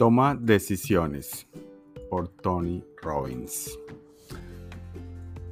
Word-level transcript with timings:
Toma 0.00 0.34
decisiones 0.34 1.46
por 2.08 2.26
Tony 2.28 2.82
Robbins. 3.02 3.78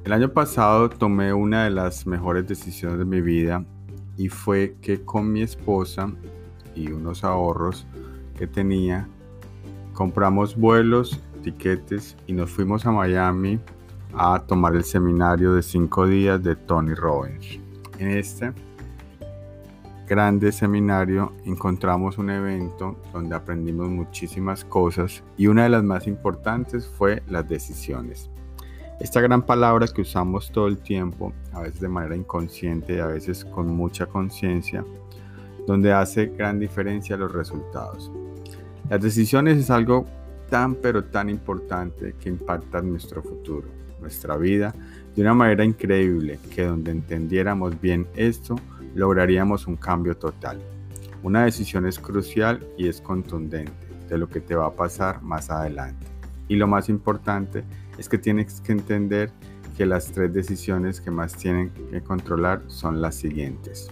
El 0.06 0.12
año 0.14 0.32
pasado 0.32 0.88
tomé 0.88 1.34
una 1.34 1.64
de 1.64 1.70
las 1.70 2.06
mejores 2.06 2.46
decisiones 2.46 2.98
de 2.98 3.04
mi 3.04 3.20
vida 3.20 3.62
y 4.16 4.30
fue 4.30 4.74
que 4.80 5.04
con 5.04 5.30
mi 5.30 5.42
esposa 5.42 6.10
y 6.74 6.90
unos 6.90 7.24
ahorros 7.24 7.86
que 8.38 8.46
tenía, 8.46 9.06
compramos 9.92 10.56
vuelos, 10.56 11.20
tiquetes 11.42 12.16
y 12.26 12.32
nos 12.32 12.48
fuimos 12.48 12.86
a 12.86 12.90
Miami 12.90 13.60
a 14.14 14.42
tomar 14.46 14.74
el 14.76 14.84
seminario 14.84 15.52
de 15.52 15.62
cinco 15.62 16.06
días 16.06 16.42
de 16.42 16.56
Tony 16.56 16.94
Robbins. 16.94 17.60
En 17.98 18.12
este 18.12 18.54
grande 20.08 20.50
seminario 20.52 21.32
encontramos 21.44 22.16
un 22.16 22.30
evento 22.30 22.96
donde 23.12 23.36
aprendimos 23.36 23.88
muchísimas 23.88 24.64
cosas 24.64 25.22
y 25.36 25.46
una 25.46 25.64
de 25.64 25.68
las 25.68 25.84
más 25.84 26.06
importantes 26.06 26.88
fue 26.88 27.22
las 27.28 27.46
decisiones. 27.46 28.30
Esta 29.00 29.20
gran 29.20 29.42
palabra 29.42 29.86
que 29.86 30.00
usamos 30.00 30.50
todo 30.50 30.66
el 30.66 30.78
tiempo, 30.78 31.32
a 31.52 31.60
veces 31.60 31.80
de 31.80 31.88
manera 31.88 32.16
inconsciente 32.16 32.96
y 32.96 32.98
a 32.98 33.06
veces 33.06 33.44
con 33.44 33.68
mucha 33.68 34.06
conciencia, 34.06 34.84
donde 35.66 35.92
hace 35.92 36.26
gran 36.26 36.58
diferencia 36.58 37.16
los 37.16 37.30
resultados. 37.30 38.10
Las 38.88 39.02
decisiones 39.02 39.58
es 39.58 39.70
algo 39.70 40.06
tan 40.48 40.74
pero 40.74 41.04
tan 41.04 41.28
importante 41.28 42.14
que 42.18 42.30
impacta 42.30 42.80
nuestro 42.80 43.22
futuro, 43.22 43.68
nuestra 44.00 44.38
vida, 44.38 44.74
de 45.14 45.22
una 45.22 45.34
manera 45.34 45.64
increíble 45.64 46.38
que 46.54 46.64
donde 46.64 46.90
entendiéramos 46.90 47.78
bien 47.80 48.06
esto, 48.16 48.56
lograríamos 48.98 49.68
un 49.68 49.76
cambio 49.76 50.16
total. 50.16 50.58
Una 51.22 51.44
decisión 51.44 51.86
es 51.86 52.00
crucial 52.00 52.66
y 52.76 52.88
es 52.88 53.00
contundente 53.00 53.86
de 54.08 54.18
lo 54.18 54.28
que 54.28 54.40
te 54.40 54.56
va 54.56 54.66
a 54.66 54.74
pasar 54.74 55.22
más 55.22 55.50
adelante. 55.50 56.04
Y 56.48 56.56
lo 56.56 56.66
más 56.66 56.88
importante 56.88 57.62
es 57.96 58.08
que 58.08 58.18
tienes 58.18 58.60
que 58.60 58.72
entender 58.72 59.30
que 59.76 59.86
las 59.86 60.10
tres 60.10 60.32
decisiones 60.32 61.00
que 61.00 61.12
más 61.12 61.36
tienen 61.36 61.70
que 61.92 62.00
controlar 62.00 62.62
son 62.66 63.00
las 63.00 63.14
siguientes. 63.14 63.88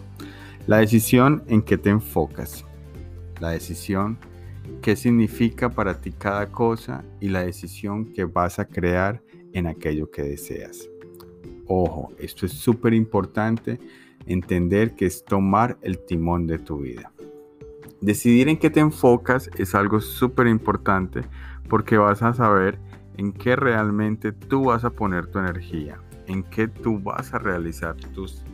La 0.66 0.78
decisión 0.78 1.44
en 1.46 1.62
que 1.62 1.78
te 1.78 1.90
enfocas. 1.90 2.64
La 3.40 3.50
decisión 3.50 4.18
qué 4.82 4.96
significa 4.96 5.70
para 5.70 6.00
ti 6.00 6.10
cada 6.10 6.50
cosa 6.50 7.04
y 7.20 7.28
la 7.28 7.44
decisión 7.44 8.12
que 8.12 8.24
vas 8.24 8.58
a 8.58 8.64
crear 8.64 9.22
en 9.52 9.68
aquello 9.68 10.10
que 10.10 10.22
deseas. 10.22 10.88
Ojo, 11.68 12.12
esto 12.18 12.46
es 12.46 12.52
súper 12.52 12.92
importante 12.92 13.78
entender 14.26 14.94
que 14.94 15.06
es 15.06 15.24
tomar 15.24 15.78
el 15.82 15.98
timón 15.98 16.46
de 16.46 16.58
tu 16.58 16.78
vida. 16.78 17.12
Decidir 18.00 18.48
en 18.48 18.58
qué 18.58 18.70
te 18.70 18.80
enfocas 18.80 19.50
es 19.56 19.74
algo 19.74 20.00
súper 20.00 20.46
importante 20.46 21.22
porque 21.68 21.96
vas 21.96 22.22
a 22.22 22.34
saber 22.34 22.78
en 23.16 23.32
qué 23.32 23.56
realmente 23.56 24.32
tú 24.32 24.64
vas 24.64 24.84
a 24.84 24.90
poner 24.90 25.26
tu 25.28 25.38
energía, 25.38 25.98
en 26.26 26.42
qué 26.42 26.68
tú 26.68 26.98
vas 26.98 27.32
a 27.32 27.38
realizar 27.38 27.96
tus 28.14 28.44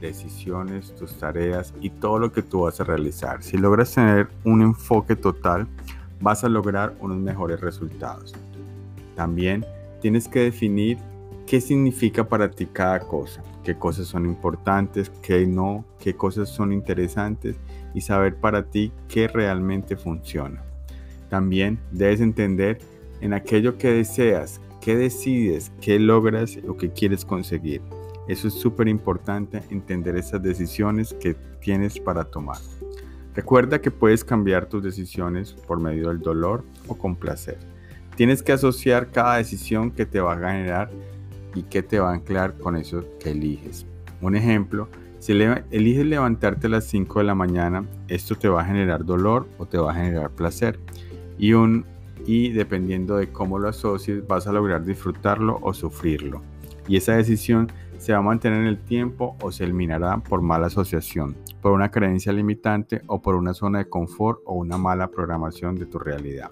decisiones, 0.00 0.94
tus 0.94 1.18
tareas 1.18 1.74
y 1.80 1.90
todo 1.90 2.18
lo 2.18 2.32
que 2.32 2.42
tú 2.42 2.62
vas 2.62 2.80
a 2.80 2.84
realizar. 2.84 3.42
Si 3.42 3.58
logras 3.58 3.94
tener 3.94 4.28
un 4.44 4.62
enfoque 4.62 5.14
total, 5.14 5.68
vas 6.20 6.42
a 6.42 6.48
lograr 6.48 6.96
unos 7.00 7.18
mejores 7.18 7.60
resultados. 7.60 8.34
También 9.14 9.64
tienes 10.00 10.26
que 10.28 10.40
definir 10.40 10.98
qué 11.50 11.60
significa 11.60 12.28
para 12.28 12.48
ti 12.48 12.64
cada 12.64 13.00
cosa 13.00 13.42
qué 13.64 13.74
cosas 13.74 14.06
son 14.06 14.24
importantes, 14.24 15.10
qué 15.20 15.48
no, 15.48 15.84
qué 15.98 16.14
cosas 16.14 16.48
son 16.48 16.72
interesantes 16.72 17.56
y 17.92 18.02
saber 18.02 18.36
para 18.36 18.70
ti 18.70 18.92
qué 19.08 19.26
realmente 19.26 19.96
funciona. 19.96 20.62
También 21.28 21.80
debes 21.90 22.20
entender 22.20 22.78
en 23.20 23.34
aquello 23.34 23.78
que 23.78 23.92
deseas, 23.92 24.60
qué 24.80 24.96
decides, 24.96 25.72
qué 25.80 25.98
logras 25.98 26.56
o 26.68 26.76
qué 26.76 26.92
quieres 26.92 27.24
conseguir. 27.24 27.82
Eso 28.28 28.46
es 28.46 28.54
súper 28.54 28.86
importante, 28.86 29.60
entender 29.70 30.16
esas 30.16 30.40
decisiones 30.40 31.14
que 31.14 31.34
tienes 31.60 31.98
para 31.98 32.24
tomar. 32.24 32.58
Recuerda 33.34 33.80
que 33.80 33.90
puedes 33.90 34.24
cambiar 34.24 34.66
tus 34.66 34.84
decisiones 34.84 35.52
por 35.66 35.80
medio 35.80 36.10
del 36.10 36.20
dolor 36.20 36.64
o 36.86 36.96
con 36.96 37.16
placer. 37.16 37.58
Tienes 38.16 38.40
que 38.40 38.52
asociar 38.52 39.10
cada 39.10 39.38
decisión 39.38 39.90
que 39.90 40.06
te 40.06 40.20
va 40.20 40.34
a 40.34 40.36
generar 40.36 40.90
y 41.54 41.62
qué 41.64 41.82
te 41.82 41.98
va 41.98 42.10
a 42.10 42.14
anclar 42.14 42.58
con 42.58 42.76
eso 42.76 43.04
que 43.18 43.30
eliges. 43.30 43.86
Un 44.20 44.36
ejemplo, 44.36 44.88
si 45.18 45.32
eliges 45.32 46.06
levantarte 46.06 46.66
a 46.66 46.70
las 46.70 46.84
5 46.84 47.18
de 47.18 47.24
la 47.24 47.34
mañana, 47.34 47.84
esto 48.08 48.36
te 48.36 48.48
va 48.48 48.62
a 48.62 48.64
generar 48.64 49.04
dolor 49.04 49.46
o 49.58 49.66
te 49.66 49.78
va 49.78 49.92
a 49.92 49.94
generar 49.94 50.30
placer. 50.30 50.78
Y, 51.38 51.52
un, 51.52 51.84
y 52.26 52.52
dependiendo 52.52 53.16
de 53.16 53.30
cómo 53.30 53.58
lo 53.58 53.68
asocies, 53.68 54.26
vas 54.26 54.46
a 54.46 54.52
lograr 54.52 54.84
disfrutarlo 54.84 55.58
o 55.62 55.74
sufrirlo. 55.74 56.42
Y 56.88 56.96
esa 56.96 57.14
decisión 57.16 57.70
se 57.98 58.12
va 58.12 58.18
a 58.18 58.22
mantener 58.22 58.60
en 58.60 58.66
el 58.66 58.78
tiempo 58.78 59.36
o 59.42 59.52
se 59.52 59.64
eliminará 59.64 60.16
por 60.18 60.40
mala 60.40 60.68
asociación, 60.68 61.36
por 61.60 61.72
una 61.72 61.90
creencia 61.90 62.32
limitante 62.32 63.02
o 63.06 63.20
por 63.20 63.34
una 63.34 63.52
zona 63.52 63.80
de 63.80 63.90
confort 63.90 64.40
o 64.46 64.54
una 64.54 64.78
mala 64.78 65.08
programación 65.08 65.76
de 65.76 65.84
tu 65.84 65.98
realidad. 65.98 66.50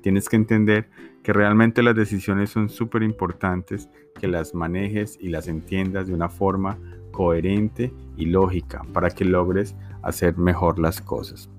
Tienes 0.00 0.28
que 0.28 0.36
entender 0.36 0.88
que 1.26 1.32
realmente 1.32 1.82
las 1.82 1.96
decisiones 1.96 2.50
son 2.50 2.68
súper 2.68 3.02
importantes, 3.02 3.88
que 4.20 4.28
las 4.28 4.54
manejes 4.54 5.18
y 5.20 5.28
las 5.28 5.48
entiendas 5.48 6.06
de 6.06 6.14
una 6.14 6.28
forma 6.28 6.78
coherente 7.10 7.92
y 8.16 8.26
lógica 8.26 8.82
para 8.92 9.10
que 9.10 9.24
logres 9.24 9.74
hacer 10.02 10.38
mejor 10.38 10.78
las 10.78 11.00
cosas. 11.00 11.50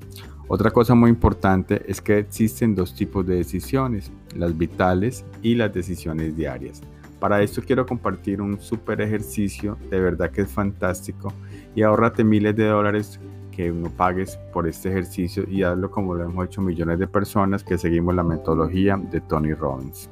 Otra 0.47 0.71
cosa 0.71 0.95
muy 0.95 1.09
importante 1.09 1.83
es 1.85 1.99
que 1.99 2.17
existen 2.17 2.75
dos 2.75 2.95
tipos 2.95 3.27
de 3.27 3.35
decisiones, 3.35 4.09
las 4.37 4.57
vitales 4.57 5.25
y 5.41 5.55
las 5.55 5.73
decisiones 5.73 6.37
diarias. 6.37 6.81
Para 7.19 7.41
esto 7.41 7.61
quiero 7.61 7.85
compartir 7.85 8.41
un 8.41 8.61
súper 8.61 9.01
ejercicio, 9.01 9.77
de 9.89 9.99
verdad 9.99 10.31
que 10.31 10.43
es 10.43 10.49
fantástico 10.49 11.33
y 11.75 11.81
ahórrate 11.81 12.23
miles 12.23 12.55
de 12.55 12.67
dólares 12.67 13.19
que 13.57 13.71
no 13.71 13.89
pagues 13.89 14.37
por 14.53 14.67
este 14.67 14.89
ejercicio 14.89 15.43
y 15.49 15.63
hazlo 15.63 15.89
como 15.89 16.13
lo 16.13 16.23
hemos 16.23 16.45
hecho 16.45 16.61
millones 16.61 16.99
de 16.99 17.07
personas 17.07 17.63
que 17.63 17.79
seguimos 17.79 18.13
la 18.13 18.21
metodología 18.21 18.97
de 18.97 19.19
Tony 19.19 19.55
Robbins. 19.55 20.11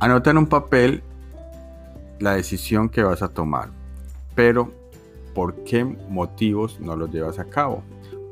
Anota 0.00 0.30
en 0.30 0.38
un 0.38 0.46
papel 0.46 1.02
la 2.20 2.32
decisión 2.32 2.88
que 2.88 3.02
vas 3.02 3.20
a 3.20 3.28
tomar, 3.28 3.68
pero 4.34 4.72
¿por 5.34 5.54
qué 5.64 5.84
motivos 5.84 6.80
no 6.80 6.96
lo 6.96 7.06
llevas 7.06 7.38
a 7.38 7.44
cabo? 7.44 7.82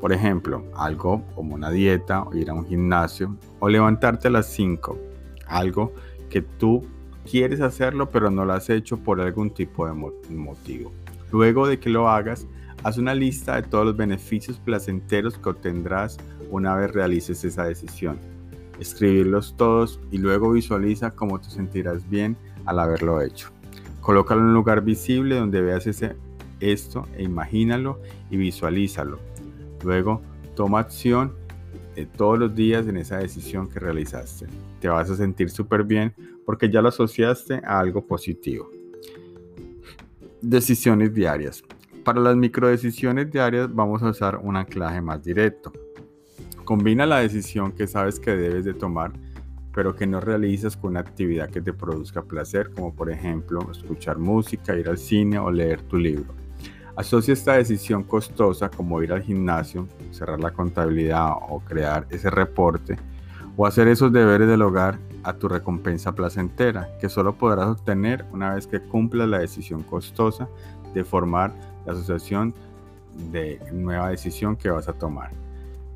Por 0.01 0.15
ejemplo, 0.15 0.65
algo 0.75 1.23
como 1.35 1.55
una 1.55 1.69
dieta, 1.69 2.25
ir 2.33 2.49
a 2.49 2.55
un 2.55 2.67
gimnasio 2.67 3.37
o 3.61 3.69
levantarte 3.69 4.29
a 4.29 4.31
las 4.31 4.47
5, 4.47 4.99
algo 5.47 5.93
que 6.31 6.41
tú 6.41 6.87
quieres 7.31 7.61
hacerlo 7.61 8.09
pero 8.09 8.31
no 8.31 8.47
lo 8.47 8.55
has 8.55 8.71
hecho 8.71 8.97
por 8.97 9.21
algún 9.21 9.51
tipo 9.51 9.87
de 9.87 9.93
motivo. 9.93 10.91
Luego 11.31 11.67
de 11.67 11.79
que 11.79 11.91
lo 11.91 12.09
hagas, 12.09 12.47
Haz 12.85 12.99
una 12.99 13.15
lista 13.15 13.57
de 13.57 13.63
todos 13.63 13.87
los 13.87 13.97
beneficios 13.97 14.59
placenteros 14.59 15.39
que 15.39 15.49
obtendrás 15.51 16.19
una 16.51 16.75
vez 16.75 16.93
realices 16.93 17.45
esa 17.45 17.65
decisión. 17.65 18.19
Escribirlos 18.81 19.55
todos 19.57 20.01
y 20.11 20.19
luego 20.19 20.51
visualiza 20.51 21.13
cómo 21.13 21.41
te 21.41 21.49
sentirás 21.49 22.09
bien 22.11 22.37
al 22.65 22.81
haberlo 22.81 23.23
hecho. 23.23 23.51
Colócalo 24.01 24.41
en 24.41 24.49
un 24.49 24.55
lugar 24.55 24.83
visible 24.83 25.37
donde 25.37 25.61
veas 25.61 25.87
ese, 25.87 26.17
esto 26.59 27.07
e 27.17 27.23
imagínalo 27.23 28.01
y 28.31 28.37
visualízalo. 28.37 29.21
Luego 29.85 30.21
toma 30.57 30.81
acción 30.81 31.35
todos 32.17 32.37
los 32.37 32.53
días 32.53 32.89
en 32.89 32.97
esa 32.97 33.19
decisión 33.19 33.69
que 33.69 33.79
realizaste. 33.79 34.47
Te 34.81 34.89
vas 34.89 35.09
a 35.09 35.17
sentir 35.17 35.51
súper 35.51 35.85
bien 35.85 36.15
porque 36.45 36.69
ya 36.69 36.83
lo 36.83 36.89
asociaste 36.89 37.61
a 37.65 37.79
algo 37.79 38.05
positivo. 38.05 38.69
Decisiones 40.41 41.15
diarias. 41.15 41.63
Para 42.05 42.21
las 42.21 42.35
microdecisiones 42.35 43.31
diarias 43.31 43.73
vamos 43.73 44.03
a 44.03 44.11
usar 44.11 44.37
un 44.39 44.57
anclaje 44.57 45.01
más 45.01 45.23
directo. 45.23 45.73
Combina 46.65 47.07
la 47.07 47.21
decisión 47.21 47.71
que 47.71 47.87
sabes 47.87 48.19
que 48.19 48.33
debes 48.33 48.65
de 48.65 48.75
tomar, 48.75 49.13
pero 49.73 49.95
que 49.95 50.05
no 50.05 50.21
realizas 50.21 50.77
con 50.77 50.91
una 50.91 51.01
actividad 51.01 51.49
que 51.49 51.61
te 51.61 51.73
produzca 51.73 52.23
placer, 52.23 52.73
como 52.75 52.93
por 52.93 53.09
ejemplo 53.09 53.71
escuchar 53.71 54.19
música, 54.19 54.77
ir 54.77 54.89
al 54.89 54.99
cine 54.99 55.39
o 55.39 55.49
leer 55.53 55.83
tu 55.83 55.97
libro. 55.97 56.35
Asocia 56.97 57.35
esta 57.35 57.53
decisión 57.53 58.03
costosa 58.03 58.69
como 58.69 59.01
ir 59.01 59.13
al 59.13 59.23
gimnasio, 59.23 59.87
cerrar 60.11 60.41
la 60.41 60.51
contabilidad 60.51 61.31
o 61.51 61.61
crear 61.61 62.09
ese 62.11 62.31
reporte 62.31 62.97
o 63.57 63.67
hacer 63.67 63.89
esos 63.89 64.13
deberes 64.13 64.49
del 64.49 64.63
hogar 64.63 64.99
a 65.25 65.35
tu 65.35 65.49
recompensa 65.49 66.13
placentera, 66.13 66.89
que 67.01 67.09
solo 67.09 67.35
podrás 67.35 67.67
obtener 67.67 68.25
una 68.33 68.55
vez 68.55 68.67
que 68.67 68.81
cumplas 68.81 69.29
la 69.29 69.39
decisión 69.39 69.83
costosa 69.83 70.49
de 70.95 71.05
formar 71.05 71.53
la 71.87 71.93
asociación 71.93 72.55
de 73.31 73.61
nueva 73.73 74.09
decisión 74.09 74.57
que 74.57 74.71
vas 74.71 74.89
a 74.89 74.93
tomar. 74.93 75.31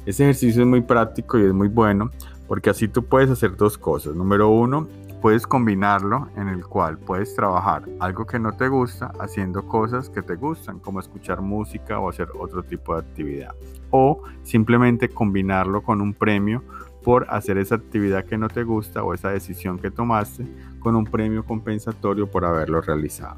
Este 0.05 0.23
ejercicio 0.23 0.63
es 0.63 0.69
muy 0.69 0.83
práctico 0.83 1.39
y 1.39 1.45
es 1.45 1.53
muy 1.53 1.69
bueno 1.69 2.11
porque 2.47 2.71
así 2.71 2.89
tú 2.89 3.05
puedes 3.05 3.31
hacer 3.31 3.57
dos 3.57 3.77
cosas. 3.77 4.15
Número 4.15 4.49
uno, 4.49 4.87
puedes 5.21 5.47
combinarlo 5.47 6.29
en 6.37 6.49
el 6.49 6.65
cual 6.65 6.99
puedes 6.99 7.35
trabajar 7.35 7.83
algo 7.99 8.27
que 8.27 8.39
no 8.39 8.53
te 8.53 8.69
gusta 8.69 9.13
haciendo 9.19 9.67
cosas 9.67 10.09
que 10.09 10.23
te 10.23 10.37
gustan, 10.37 10.79
como 10.79 11.01
escuchar 11.01 11.41
música 11.41 11.99
o 11.99 12.09
hacer 12.09 12.29
otro 12.39 12.63
tipo 12.63 12.95
de 12.95 13.01
actividad. 13.01 13.55
O 13.91 14.23
simplemente 14.45 15.09
combinarlo 15.09 15.83
con 15.83 16.01
un 16.01 16.15
premio 16.15 16.63
por 17.07 17.25
hacer 17.31 17.57
esa 17.57 17.77
actividad 17.77 18.25
que 18.25 18.37
no 18.37 18.49
te 18.49 18.65
gusta 18.65 19.05
o 19.05 19.15
esa 19.15 19.31
decisión 19.31 19.79
que 19.79 19.93
tomaste 19.93 20.45
con 20.81 20.97
un 20.97 21.05
premio 21.05 21.45
compensatorio 21.45 22.29
por 22.29 22.45
haberlo 22.45 22.81
realizado. 22.81 23.37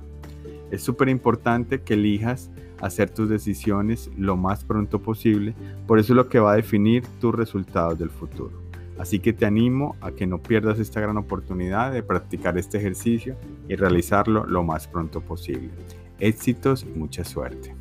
Es 0.70 0.82
súper 0.82 1.11
importante 1.11 1.82
que 1.82 1.93
elijas 1.93 2.50
hacer 2.81 3.11
tus 3.11 3.29
decisiones 3.29 4.11
lo 4.17 4.38
más 4.38 4.65
pronto 4.65 5.03
posible, 5.03 5.55
por 5.87 5.99
eso 5.99 6.15
es 6.15 6.17
lo 6.17 6.31
que 6.31 6.38
va 6.38 6.53
a 6.53 6.56
definir 6.56 7.05
tus 7.20 7.35
resultados 7.35 7.99
del 7.99 8.09
futuro. 8.09 8.59
Así 8.99 9.19
que 9.19 9.35
te 9.35 9.44
animo 9.44 9.97
a 10.00 10.12
que 10.12 10.26
no 10.26 10.38
pierdas 10.38 10.79
esta 10.79 11.03
gran 11.03 11.19
oportunidad 11.19 11.93
de 11.93 12.03
practicar 12.03 12.56
este 12.56 12.79
ejercicio 12.79 13.37
y 13.69 13.76
realizarlo 13.76 14.47
lo 14.47 14.65
más 14.65 14.88
pronto 14.88 15.20
posible. 15.20 15.69
Éxitos 16.20 16.85
y 16.85 16.99
mucha 16.99 17.23
suerte. 17.23 17.78